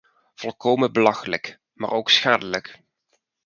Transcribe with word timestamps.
Volkomen 0.35 0.93
belachelijk, 0.93 1.59
maar 1.73 1.91
ook 1.91 2.09
schadelijk. 2.09 2.79